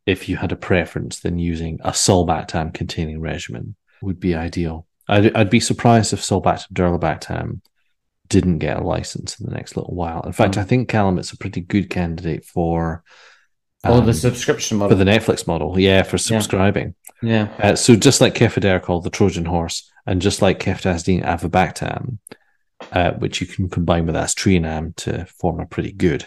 [0.07, 4.87] if you had a preference, then using a sulbactam containing regimen would be ideal.
[5.09, 7.61] I'd, I'd be surprised if sulbactam durlobactam
[8.29, 10.22] didn't get a license in the next little while.
[10.22, 10.61] In fact, Mm.
[10.61, 13.03] I think Callum, it's a pretty good candidate for
[13.87, 14.97] Oh, um, the subscription model.
[14.97, 15.79] for the Netflix model.
[15.79, 16.95] Yeah, for subscribing.
[17.22, 22.18] yeah, Uh, so just like cefiderocol, the Trojan horse, and just like Ceftazidime avibactam,
[22.93, 26.27] uh, which you can combine with aztreonam to form a pretty good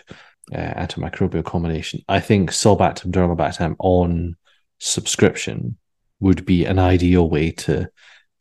[0.54, 4.36] uh, antimicrobial combination, I think sulbactam durlobactam on
[4.80, 5.78] subscription
[6.20, 7.90] would be an ideal way to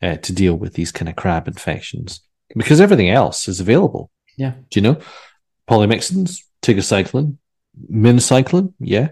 [0.01, 2.21] uh, to deal with these kind of crab infections
[2.55, 4.09] because everything else is available.
[4.37, 4.53] Yeah.
[4.69, 4.99] Do you know?
[5.69, 7.37] Polymyxins, tigecycline,
[7.91, 9.09] minocycline, yeah.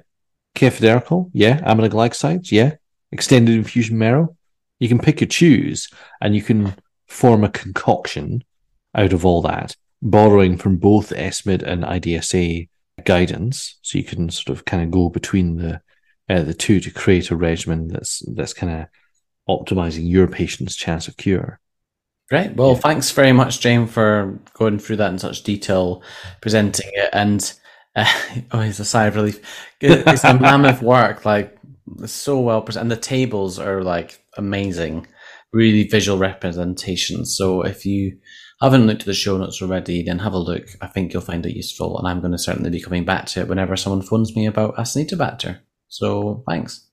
[0.56, 1.60] cefiderocol, yeah.
[1.62, 2.76] Aminoglycosides, yeah
[3.16, 4.36] extended infusion marrow.
[4.80, 5.90] You can pick and choose,
[6.22, 6.76] and you can
[7.08, 8.44] form a concoction
[8.94, 12.68] out of all that, borrowing from both ESCMID and IDSA
[13.06, 13.80] guidance.
[13.82, 15.82] So you can sort of kind of go between the
[16.28, 18.88] uh, the two to create a regimen that's that's kind of
[19.48, 21.60] optimizing your patient's chance of cure.
[22.30, 22.56] Great.
[22.56, 26.02] Well, thanks very much, Jane, for going through that in such detail,
[26.42, 27.54] presenting it, and
[27.96, 28.12] uh,
[28.52, 29.40] oh, it's a sigh of relief.
[29.80, 31.56] It's a mammoth work, like
[32.06, 35.06] so well presented, and the tables are like amazing,
[35.54, 37.38] really visual representations.
[37.38, 38.18] So if you
[38.60, 40.68] haven't looked at the show notes already, then have a look.
[40.82, 43.42] I think you'll find it useful, and I'm going to certainly be coming back to
[43.42, 45.60] it whenever someone phones me about Acinetobacter.
[45.90, 46.90] So thanks.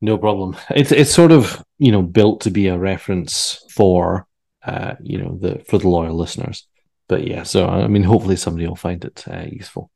[0.00, 0.56] No problem.
[0.70, 4.28] It's it's sort of you know built to be a reference for
[4.70, 6.66] uh you know the for the loyal listeners.
[7.08, 9.90] But yeah, so I mean, hopefully somebody will find it uh, useful.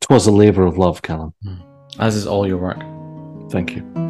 [0.00, 1.34] Twas a labor of love, Callum.
[1.98, 2.82] As is all your work.
[3.50, 4.07] Thank you.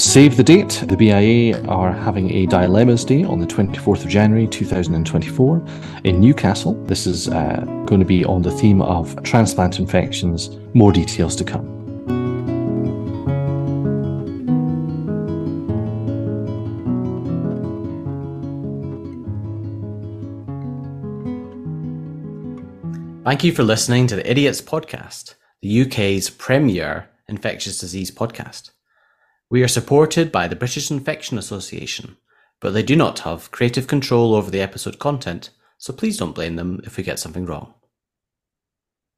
[0.00, 0.82] Save the date.
[0.86, 5.62] The BIA are having a Dilemmas Day on the 24th of January 2024
[6.04, 6.72] in Newcastle.
[6.86, 10.56] This is uh, going to be on the theme of transplant infections.
[10.72, 11.66] More details to come.
[23.22, 28.70] Thank you for listening to the Idiots Podcast, the UK's premier infectious disease podcast.
[29.50, 32.16] We are supported by the British Infection Association,
[32.60, 36.54] but they do not have creative control over the episode content, so please don't blame
[36.54, 37.74] them if we get something wrong.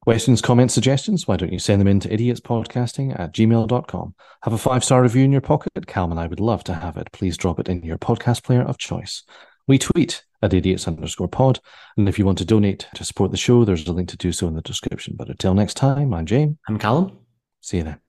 [0.01, 1.27] Questions, comments, suggestions?
[1.27, 4.15] Why don't you send them in to idiotspodcasting at gmail.com?
[4.41, 5.85] Have a five star review in your pocket?
[5.85, 7.11] Callum and I would love to have it.
[7.11, 9.23] Please drop it in your podcast player of choice.
[9.67, 11.59] We tweet at idiots underscore pod.
[11.95, 14.33] And if you want to donate to support the show, there's a link to do
[14.33, 15.13] so in the description.
[15.15, 16.57] But until next time, I'm James.
[16.67, 17.19] I'm Callum.
[17.61, 18.02] See you then.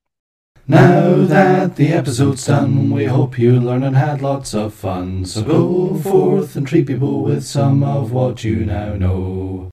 [0.66, 5.26] Now that the episode's done, we hope you learned and had lots of fun.
[5.26, 9.62] So go forth and treat people with some of what you now know.